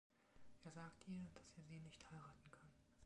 Er 0.63 0.71
sagt 0.71 1.07
ihr, 1.07 1.29
dass 1.35 1.55
er 1.59 1.63
sie 1.65 1.79
nicht 1.79 2.09
heiraten 2.09 2.49
kann. 2.49 2.71